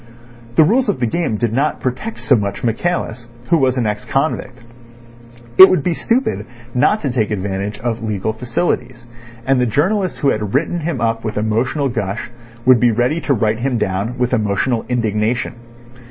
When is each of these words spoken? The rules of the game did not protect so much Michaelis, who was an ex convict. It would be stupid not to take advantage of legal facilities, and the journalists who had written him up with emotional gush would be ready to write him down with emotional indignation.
The 0.55 0.63
rules 0.63 0.89
of 0.89 0.99
the 0.99 1.05
game 1.05 1.37
did 1.37 1.53
not 1.53 1.79
protect 1.79 2.21
so 2.21 2.35
much 2.35 2.63
Michaelis, 2.63 3.27
who 3.51 3.59
was 3.59 3.77
an 3.77 3.85
ex 3.85 4.03
convict. 4.03 4.57
It 5.59 5.69
would 5.69 5.83
be 5.83 5.93
stupid 5.93 6.47
not 6.73 7.01
to 7.01 7.11
take 7.11 7.29
advantage 7.29 7.77
of 7.81 8.01
legal 8.01 8.33
facilities, 8.33 9.05
and 9.45 9.61
the 9.61 9.67
journalists 9.67 10.17
who 10.17 10.31
had 10.31 10.55
written 10.55 10.79
him 10.79 10.99
up 10.99 11.23
with 11.23 11.37
emotional 11.37 11.87
gush 11.87 12.31
would 12.65 12.79
be 12.79 12.89
ready 12.89 13.21
to 13.21 13.35
write 13.35 13.59
him 13.59 13.77
down 13.77 14.17
with 14.17 14.33
emotional 14.33 14.85
indignation. 14.89 15.53